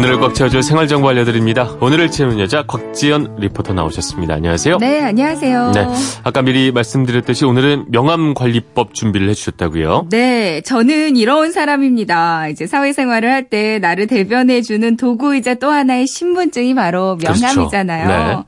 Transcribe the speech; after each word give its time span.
오늘을 0.00 0.18
꽉 0.18 0.34
채워줄 0.34 0.62
생활정보 0.62 1.10
알려드립니다. 1.10 1.76
오늘을 1.78 2.10
채우는 2.10 2.40
여자 2.40 2.62
곽지연 2.62 3.36
리포터 3.38 3.74
나오셨습니다. 3.74 4.32
안녕하세요. 4.32 4.78
네, 4.78 5.02
안녕하세요. 5.02 5.72
네, 5.74 5.86
아까 6.24 6.40
미리 6.40 6.72
말씀드렸듯이 6.72 7.44
오늘은 7.44 7.84
명함관리법 7.90 8.94
준비를 8.94 9.28
해주셨다고요? 9.28 10.06
네, 10.10 10.62
저는 10.62 11.16
이런 11.16 11.52
사람입니다. 11.52 12.48
이제 12.48 12.66
사회생활을 12.66 13.30
할 13.30 13.50
때 13.50 13.78
나를 13.78 14.06
대변해주는 14.06 14.96
도구이자 14.96 15.56
또 15.56 15.68
하나의 15.70 16.06
신분증이 16.06 16.74
바로 16.74 17.18
명함이잖아요. 17.22 18.06
그렇죠. 18.06 18.38
네. 18.38 18.44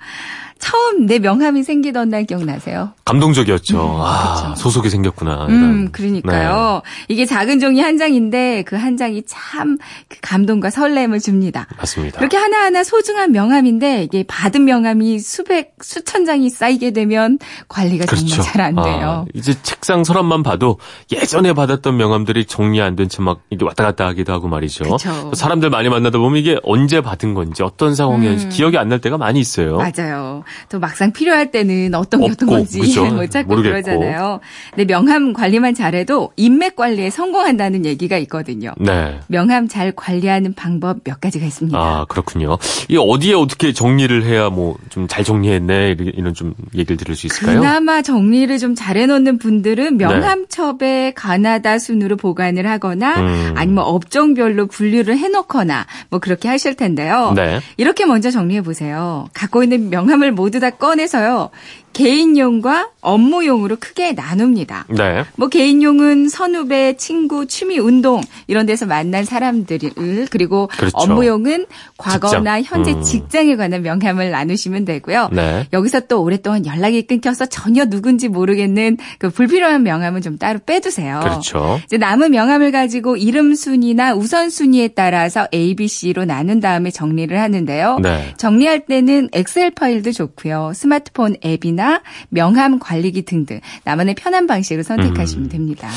처음 0.62 1.06
내 1.06 1.18
명함이 1.18 1.64
생기던 1.64 2.08
날 2.10 2.24
기억나세요? 2.24 2.92
감동적이었죠. 3.04 3.76
음, 3.96 4.00
아, 4.00 4.42
그렇죠. 4.44 4.54
소속이 4.62 4.90
생겼구나. 4.90 5.46
음, 5.46 5.50
이런. 5.50 5.92
그러니까요. 5.92 6.82
이게 7.08 7.26
작은 7.26 7.58
종이 7.58 7.80
한 7.80 7.98
장인데 7.98 8.62
그 8.62 8.76
한 8.76 8.96
장이 8.96 9.22
참 9.26 9.76
그 10.08 10.18
감동과 10.22 10.70
설렘을 10.70 11.18
줍니다. 11.20 11.66
네, 11.70 11.76
맞습니다. 11.78 12.18
그렇게 12.18 12.36
하나하나 12.36 12.84
소중한 12.84 13.32
명함인데 13.32 14.04
이게 14.04 14.24
받은 14.26 14.64
명함이 14.64 15.18
수백, 15.18 15.74
수천 15.80 16.24
장이 16.26 16.48
쌓이게 16.50 16.92
되면 16.92 17.38
관리가 17.68 18.06
그렇죠. 18.06 18.26
정말 18.28 18.46
잘 18.52 18.60
안 18.62 18.74
돼요. 18.76 19.24
아, 19.26 19.30
이제 19.34 19.54
책상 19.62 20.04
서랍만 20.04 20.42
봐도 20.44 20.78
예전에 21.12 21.52
받았던 21.54 21.96
명함들이 21.96 22.44
정리 22.46 22.80
안 22.80 22.94
된 22.96 23.08
채 23.08 23.20
막 23.22 23.40
이게 23.50 23.64
왔다 23.64 23.82
갔다 23.84 24.06
하기도 24.06 24.32
하고 24.32 24.46
말이죠. 24.48 24.84
그쵸. 24.84 25.32
사람들 25.34 25.70
많이 25.70 25.88
만나다 25.88 26.18
보면 26.18 26.38
이게 26.38 26.58
언제 26.62 27.00
받은 27.00 27.34
건지 27.34 27.62
어떤 27.64 27.94
상황이었는지 27.96 28.46
음. 28.46 28.50
기억이 28.50 28.78
안 28.78 28.88
날 28.92 29.00
때가 29.00 29.16
많이 29.18 29.40
있어요. 29.40 29.78
맞아요. 29.78 30.44
또 30.68 30.78
막상 30.78 31.12
필요할 31.12 31.50
때는 31.50 31.94
어떤 31.94 32.20
게 32.20 32.30
어떤 32.30 32.48
건지 32.48 32.80
그죠? 32.80 33.04
못 33.06 33.28
찾고 33.30 33.48
모르겠고. 33.54 33.82
그러잖아요. 33.82 34.40
근데 34.74 34.84
명함 34.92 35.32
관리만 35.32 35.74
잘해도 35.74 36.32
인맥 36.36 36.76
관리에 36.76 37.10
성공한다는 37.10 37.84
얘기가 37.86 38.16
있거든요. 38.18 38.72
네. 38.78 39.18
명함 39.28 39.68
잘 39.68 39.92
관리하는 39.92 40.54
방법 40.54 40.98
몇 41.04 41.20
가지가 41.20 41.46
있습니다. 41.46 41.78
아, 41.78 42.04
그렇군요. 42.08 42.58
이 42.88 42.96
어디에 42.96 43.34
어떻게 43.34 43.72
정리를 43.72 44.24
해야 44.24 44.48
뭐 44.50 44.76
좀 44.90 45.06
잘 45.08 45.24
정리했네 45.24 45.96
이런- 46.14 46.32
좀 46.34 46.54
얘기를 46.74 46.96
들을 46.96 47.14
수 47.16 47.26
있을까요? 47.26 47.56
네. 47.56 47.60
그나마 47.60 48.02
정리를 48.02 48.56
좀 48.58 48.74
잘해놓는 48.74 49.38
분들은 49.38 49.98
명함첩에 49.98 51.12
가나다 51.14 51.78
순으로 51.78 52.16
보관을 52.16 52.66
하거나 52.66 53.20
음. 53.20 53.54
아니면 53.56 53.84
업종별로 53.84 54.66
분류를 54.66 55.16
해놓거나 55.18 55.86
뭐 56.10 56.20
그렇게 56.20 56.48
하실 56.48 56.74
텐데요. 56.74 57.32
네. 57.36 57.60
이렇게 57.76 58.06
먼저 58.06 58.30
정리해 58.30 58.62
보세요. 58.62 59.26
갖고 59.34 59.62
있는 59.62 59.90
명함을 59.90 60.32
모두 60.42 60.58
다 60.58 60.70
꺼내서요. 60.70 61.50
개인용과 61.92 62.88
업무용으로 63.00 63.76
크게 63.78 64.12
나눕니다. 64.12 64.86
네. 64.88 65.24
뭐 65.36 65.48
개인용은 65.48 66.28
선후배, 66.28 66.96
친구, 66.96 67.46
취미, 67.46 67.78
운동 67.78 68.22
이런 68.46 68.64
데서 68.64 68.86
만난 68.86 69.24
사람들을 69.24 70.26
그리고 70.30 70.68
그렇죠. 70.68 70.96
업무용은 70.96 71.66
과거나 71.98 72.62
직장. 72.62 72.78
현재 72.78 72.92
음. 72.92 73.02
직장에 73.02 73.56
관한 73.56 73.82
명함을 73.82 74.30
나누시면 74.30 74.86
되고요. 74.86 75.28
네. 75.32 75.66
여기서 75.72 76.00
또 76.08 76.22
오랫동안 76.22 76.64
연락이 76.64 77.02
끊겨서 77.02 77.46
전혀 77.46 77.84
누군지 77.84 78.28
모르겠는 78.28 78.96
그 79.18 79.28
불필요한 79.28 79.82
명함은 79.82 80.22
좀 80.22 80.38
따로 80.38 80.60
빼두세요. 80.64 81.20
그렇죠. 81.22 81.78
이제 81.84 81.98
남은 81.98 82.30
명함을 82.30 82.72
가지고 82.72 83.16
이름 83.16 83.54
순위나 83.54 84.14
우선 84.14 84.48
순위에 84.48 84.88
따라서 84.88 85.46
A, 85.52 85.74
B, 85.74 85.88
C로 85.88 86.24
나눈 86.24 86.60
다음에 86.60 86.90
정리를 86.90 87.38
하는데요. 87.38 87.98
네. 88.00 88.32
정리할 88.38 88.86
때는 88.86 89.28
엑셀 89.34 89.72
파일도 89.72 90.12
좋고 90.12 90.31
요. 90.46 90.72
스마트폰 90.74 91.36
앱이나 91.44 92.02
명함 92.28 92.78
관리기 92.78 93.22
등등 93.22 93.60
나만의 93.84 94.14
편한 94.14 94.46
방식을 94.46 94.84
선택하시면 94.84 95.46
음. 95.46 95.48
됩니다. 95.48 95.88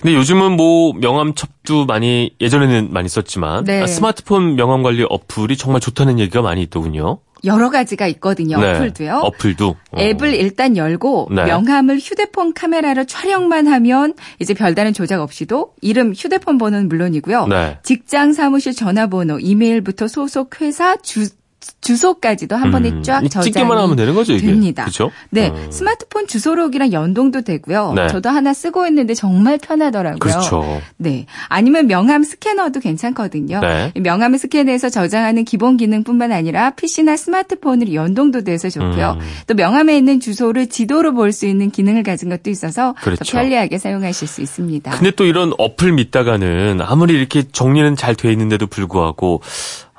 근데 0.00 0.16
요즘은 0.16 0.56
뭐 0.56 0.92
명함 0.92 1.34
첩도 1.34 1.86
많이 1.86 2.34
예전에는 2.40 2.92
많이 2.92 3.08
썼지만 3.08 3.64
네. 3.64 3.82
아, 3.82 3.86
스마트폰 3.86 4.56
명함 4.56 4.82
관리 4.82 5.04
어플이 5.08 5.56
정말 5.56 5.80
좋다는 5.80 6.18
얘기가 6.18 6.42
많이 6.42 6.62
있더군요. 6.62 7.20
여러 7.44 7.70
가지가 7.70 8.06
있거든요. 8.08 8.58
네. 8.58 8.74
어플도요. 8.74 9.16
어플도. 9.16 9.76
어. 9.92 10.00
앱을 10.00 10.34
일단 10.34 10.76
열고 10.76 11.28
네. 11.30 11.44
명함을 11.44 11.98
휴대폰 11.98 12.54
카메라로 12.54 13.04
촬영만 13.04 13.66
하면 13.66 14.14
이제 14.40 14.54
별다른 14.54 14.92
조작 14.92 15.20
없이도 15.20 15.74
이름, 15.80 16.12
휴대폰 16.14 16.58
번호는 16.58 16.88
물론이고요. 16.88 17.46
네. 17.48 17.78
직장 17.82 18.32
사무실 18.32 18.74
전화번호, 18.74 19.38
이메일부터 19.40 20.08
소속 20.08 20.60
회사 20.60 20.96
주 20.96 21.28
주소까지도 21.80 22.56
한 22.56 22.70
번에 22.70 22.90
음, 22.90 23.02
쫙이 23.02 23.28
저장이 23.28 23.52
찍기만 23.52 23.76
하면 23.78 23.96
되는 23.96 24.14
거죠, 24.14 24.32
이게. 24.32 24.46
됩니다. 24.46 24.84
그렇죠? 24.84 25.10
네, 25.30 25.50
음. 25.50 25.70
스마트폰 25.70 26.26
주소록이랑 26.26 26.92
연동도 26.92 27.42
되고요. 27.42 27.92
네. 27.94 28.08
저도 28.08 28.28
하나 28.30 28.54
쓰고 28.54 28.86
있는데 28.86 29.14
정말 29.14 29.58
편하더라고요. 29.58 30.18
그렇죠. 30.18 30.80
네, 30.96 31.26
아니면 31.48 31.86
명함 31.86 32.22
스캐너도 32.22 32.80
괜찮거든요. 32.80 33.60
네. 33.60 33.92
명함을 33.94 34.38
스캔해서 34.38 34.88
저장하는 34.88 35.44
기본 35.44 35.76
기능뿐만 35.76 36.32
아니라 36.32 36.70
PC나 36.70 37.16
스마트폰으로 37.16 37.92
연동도 37.94 38.42
돼서 38.44 38.68
좋고요. 38.70 39.18
음. 39.20 39.26
또 39.46 39.54
명함에 39.54 39.96
있는 39.96 40.20
주소를 40.20 40.68
지도로 40.68 41.12
볼 41.12 41.32
수 41.34 41.46
있는 41.46 41.70
기능을 41.70 42.04
가진 42.04 42.28
것도 42.28 42.48
있어서 42.50 42.94
그렇죠. 43.02 43.24
더 43.24 43.32
편리하게 43.32 43.78
사용하실 43.78 44.28
수 44.28 44.40
있습니다. 44.40 44.90
근데 44.92 45.10
또 45.10 45.24
이런 45.24 45.52
어플 45.58 45.92
믿다가는 45.92 46.80
아무리 46.80 47.14
이렇게 47.14 47.42
정리는 47.50 47.96
잘 47.96 48.14
돼 48.14 48.30
있는데도 48.30 48.68
불구하고 48.68 49.42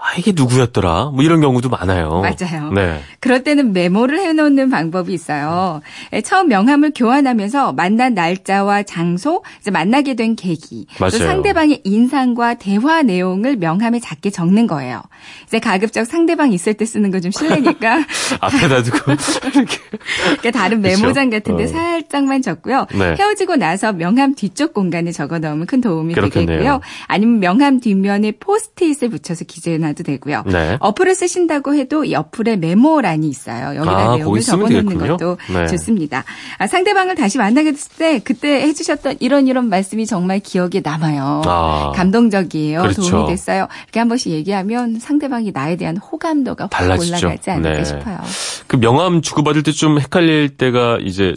아, 0.08 0.18
이게 0.20 0.32
누구였더라? 0.36 1.06
뭐 1.14 1.24
이런 1.24 1.42
경우도 1.42 1.70
많아요. 1.70 2.22
맞아요. 2.22 2.70
네. 2.72 3.00
그럴 3.20 3.44
때는 3.44 3.74
메모를 3.74 4.20
해놓는 4.20 4.70
방법이 4.70 5.12
있어요. 5.12 5.82
예, 6.14 6.22
처음 6.22 6.48
명함을 6.48 6.92
교환하면서 6.96 7.74
만난 7.74 8.14
날짜와 8.14 8.84
장소, 8.84 9.44
이제 9.60 9.72
만나게 9.72 10.14
된 10.14 10.36
계기, 10.36 10.86
맞아요. 11.00 11.10
또 11.12 11.18
상대방의 11.18 11.82
인상과 11.84 12.54
대화 12.56 13.02
내용을 13.02 13.56
명함에 13.56 14.00
작게 14.00 14.30
적는 14.30 14.68
거예요. 14.68 15.02
이제 15.48 15.58
가급적 15.60 16.06
상대방 16.06 16.54
있을 16.54 16.76
때 16.76 16.86
쓰는 16.86 17.10
거 17.12 17.16
좀 17.20 17.32
실례니까 17.32 18.04
앞에다 18.42 18.84
두고 18.84 18.98
이렇게. 19.56 19.78
그러니까 20.38 20.52
다른 20.52 20.82
그렇죠. 20.84 21.02
메모장 21.02 21.30
같은데 21.32 21.64
어. 21.64 21.68
살짝만 21.68 22.44
적고요. 22.44 22.86
네. 22.94 23.16
헤어지고 23.18 23.56
나서 23.56 23.92
명함 23.94 24.36
뒤쪽 24.36 24.74
공간에 24.76 25.12
적어 25.12 25.40
넣으면 25.40 25.66
큰 25.66 25.82
도움이 25.82 26.14
그렇겠네요. 26.14 26.46
되겠고요. 26.60 26.82
아니면 27.08 27.40
명함 27.40 27.80
뒷면에 27.80 28.34
포스트잇을 28.34 29.10
붙여서 29.10 29.46
기재해 29.46 29.78
놔도 29.96 30.04
되고요. 30.04 30.44
네. 30.48 30.78
어플을 30.80 31.16
쓰신다고 31.16 31.74
해도 31.76 32.04
이 32.04 32.14
어플에 32.14 32.58
메모란이 32.58 33.28
있어요. 33.28 33.76
여기다 33.78 33.98
아, 33.98 34.16
내용을 34.18 34.42
적어놓는. 34.42 34.98
것도 35.08 35.38
네. 35.52 35.68
좋습니다. 35.68 36.24
아, 36.58 36.68
상대방을 36.68 37.16
다시 37.16 37.38
만나게 37.38 37.72
됐을 37.72 37.92
때 37.98 38.20
그때 38.20 38.62
해주셨던 38.62 39.18
이런 39.22 39.48
이런 39.48 39.70
말씀이 39.70 40.06
정말 40.06 40.40
기억에 40.40 40.82
남아요. 40.84 41.42
아. 41.46 41.92
감동적이에요. 41.96 42.82
그렇죠. 42.82 43.02
도움이 43.02 43.28
됐어요. 43.30 43.68
이렇게 43.86 44.00
한 44.00 44.10
번씩 44.10 44.32
얘기하면 44.34 45.00
상대방이 45.00 45.52
나에 45.52 45.78
대한 45.78 45.98
호감도가 45.98 46.66
확 46.66 46.70
달라지죠. 46.70 47.28
올라가지 47.28 47.50
않을까 47.52 47.78
네. 47.78 47.84
싶어요. 47.86 48.20
그 48.68 48.78
명함 48.80 49.22
주고받을 49.22 49.64
때 49.64 49.72
좀 49.76 50.00
헷갈릴 50.00 50.56
때가 50.56 51.00
이제 51.02 51.34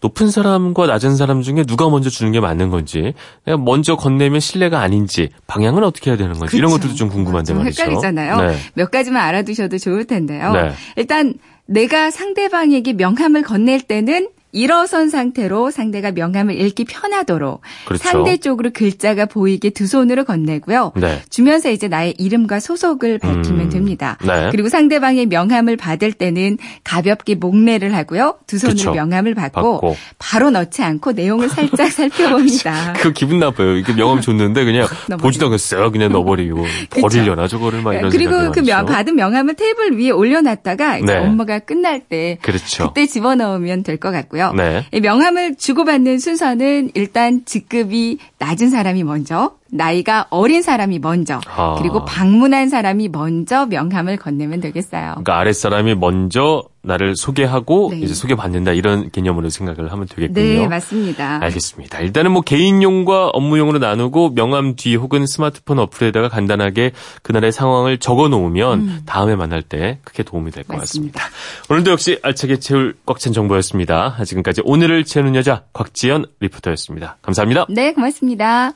높은 0.00 0.30
사람과 0.30 0.86
낮은 0.86 1.16
사람 1.16 1.42
중에 1.42 1.64
누가 1.64 1.88
먼저 1.88 2.10
주는 2.10 2.32
게 2.32 2.40
맞는 2.40 2.70
건지 2.70 3.14
그냥 3.44 3.64
먼저 3.64 3.96
건네면 3.96 4.40
신뢰가 4.40 4.80
아닌지 4.80 5.28
방향은 5.46 5.84
어떻게 5.84 6.10
해야 6.10 6.16
되는 6.16 6.34
건지 6.34 6.56
이런 6.56 6.70
그렇죠. 6.70 6.82
것들도 6.82 6.96
좀 6.96 7.08
궁금한데 7.08 7.48
좀 7.48 7.58
말이죠. 7.58 7.82
헷갈리잖아요. 7.82 8.36
네. 8.40 8.56
몇 8.74 8.90
가지만 8.90 9.22
알아두셔도 9.22 9.78
좋을 9.78 10.06
텐데요. 10.06 10.52
네. 10.52 10.72
일단 10.96 11.34
내가 11.66 12.10
상대방에게 12.10 12.94
명함을 12.94 13.42
건넬 13.42 13.82
때는 13.82 14.28
일어선 14.52 15.08
상태로 15.08 15.70
상대가 15.70 16.12
명함을 16.12 16.60
읽기 16.60 16.84
편하도록 16.84 17.60
그렇죠. 17.86 18.02
상대 18.02 18.36
쪽으로 18.36 18.70
글자가 18.72 19.26
보이게 19.26 19.70
두 19.70 19.86
손으로 19.86 20.24
건네고요. 20.24 20.92
네. 20.96 21.22
주면서 21.30 21.70
이제 21.70 21.88
나의 21.88 22.14
이름과 22.18 22.60
소속을 22.60 23.18
밝히면 23.18 23.60
음, 23.60 23.68
됩니다. 23.70 24.18
네. 24.24 24.48
그리고 24.50 24.68
상대방의 24.68 25.26
명함을 25.26 25.76
받을 25.76 26.12
때는 26.12 26.58
가볍게 26.84 27.34
목례를 27.34 27.94
하고요. 27.94 28.36
두 28.46 28.58
손으로 28.58 28.76
그쵸. 28.76 28.92
명함을 28.92 29.34
받고, 29.34 29.80
받고. 29.80 29.96
바로 30.18 30.50
넣지 30.50 30.82
않고 30.82 31.12
내용을 31.12 31.48
살짝 31.48 31.90
살펴봅니다. 31.92 32.92
그 32.98 33.12
기분 33.12 33.38
나빠요. 33.38 33.76
이게 33.76 33.94
명함 33.94 34.20
줬는데 34.20 34.64
그냥. 34.64 34.86
보지도 35.20 35.46
않고 35.46 35.56
쓱 35.56 35.92
그냥 35.92 36.12
넣어버리고 36.12 36.64
버리려나 37.00 37.48
저거를 37.48 37.82
막 37.82 37.94
이런 37.94 38.10
네, 38.10 38.16
그리고 38.16 38.50
그 38.52 38.60
명. 38.60 38.84
받은 38.86 39.14
명함을 39.16 39.54
테이블 39.54 39.98
위에 39.98 40.10
올려놨다가 40.10 40.98
이제 40.98 41.06
네. 41.06 41.16
업무가 41.18 41.58
끝날 41.58 42.00
때 42.00 42.38
그렇죠. 42.42 42.88
그때 42.88 43.06
집어넣으면 43.06 43.82
될 43.82 44.02
것 44.02 44.10
같고요. 44.10 44.41
네. 44.50 44.84
이 44.92 45.00
명함을 45.00 45.54
주고받는 45.56 46.18
순서는 46.18 46.90
일단 46.94 47.42
직급이 47.44 48.18
낮은 48.38 48.70
사람이 48.70 49.04
먼저, 49.04 49.52
나이가 49.70 50.26
어린 50.30 50.62
사람이 50.62 50.98
먼저, 50.98 51.40
아. 51.54 51.76
그리고 51.78 52.04
방문한 52.04 52.68
사람이 52.68 53.08
먼저 53.08 53.66
명함을 53.66 54.16
건네면 54.16 54.60
되겠어요. 54.60 55.10
그러니까 55.12 55.38
아랫사람이 55.38 55.94
먼저 55.94 56.64
나를 56.82 57.16
소개하고 57.16 57.90
네. 57.92 58.00
이제 58.00 58.14
소개받는다 58.14 58.72
이런 58.72 59.10
개념으로 59.10 59.48
생각을 59.50 59.92
하면 59.92 60.06
되겠군요. 60.06 60.44
네, 60.44 60.66
맞습니다. 60.68 61.38
알겠습니다. 61.42 62.00
일단은 62.00 62.32
뭐 62.32 62.42
개인용과 62.42 63.28
업무용으로 63.28 63.78
나누고 63.78 64.34
명함 64.34 64.74
뒤 64.76 64.96
혹은 64.96 65.26
스마트폰 65.26 65.78
어플에다가 65.78 66.28
간단하게 66.28 66.92
그날의 67.22 67.52
상황을 67.52 67.98
적어 67.98 68.28
놓으면 68.28 69.02
다음에 69.06 69.36
만날 69.36 69.62
때 69.62 69.98
크게 70.04 70.22
도움이 70.24 70.50
될것 70.50 70.76
음. 70.76 70.80
같습니다. 70.80 71.24
오늘도 71.70 71.92
역시 71.92 72.18
알차게 72.22 72.58
채울 72.58 72.94
꽉 73.06 73.18
찬 73.22 73.32
정보였습니다. 73.32 74.16
지금까지 74.24 74.62
오늘을 74.64 75.04
채우는 75.04 75.36
여자 75.36 75.62
곽지연 75.72 76.26
리포터였습니다. 76.40 77.18
감사합니다. 77.22 77.66
네, 77.68 77.92
고맙습니다. 77.92 78.72